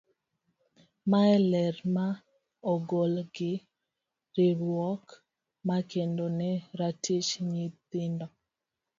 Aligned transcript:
Mae 1.09 1.33
ler 1.51 1.75
ma 1.95 2.07
ogol 2.71 3.13
gi 3.35 3.53
riwruok 4.35 5.05
ma 5.67 5.77
kedo 5.91 6.25
ne 6.39 6.51
ratich 6.79 7.31
nyithindo. 7.51 8.25